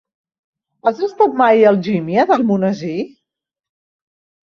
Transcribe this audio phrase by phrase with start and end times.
[0.91, 2.99] Has estat mai a Algímia d'Almonesir?